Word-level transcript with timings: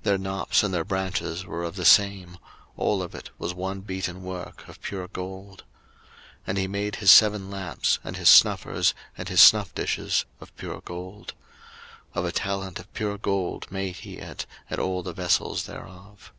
02:037:022 0.00 0.02
Their 0.02 0.18
knops 0.18 0.62
and 0.62 0.74
their 0.74 0.84
branches 0.84 1.46
were 1.46 1.62
of 1.64 1.76
the 1.76 1.86
same: 1.86 2.36
all 2.76 3.02
of 3.02 3.14
it 3.14 3.30
was 3.38 3.54
one 3.54 3.80
beaten 3.80 4.22
work 4.22 4.68
of 4.68 4.82
pure 4.82 5.08
gold. 5.08 5.64
02:037:023 6.40 6.40
And 6.48 6.58
he 6.58 6.66
made 6.68 6.96
his 6.96 7.10
seven 7.10 7.50
lamps, 7.50 7.98
and 8.04 8.18
his 8.18 8.28
snuffers, 8.28 8.92
and 9.16 9.30
his 9.30 9.40
snuffdishes, 9.40 10.26
of 10.42 10.54
pure 10.58 10.82
gold. 10.82 11.32
02:037:024 12.10 12.18
Of 12.18 12.24
a 12.26 12.32
talent 12.32 12.78
of 12.80 12.92
pure 12.92 13.16
gold 13.16 13.72
made 13.72 13.96
he 13.96 14.18
it, 14.18 14.44
and 14.68 14.78
all 14.78 15.02
the 15.02 15.14
vessels 15.14 15.62
thereof. 15.64 16.32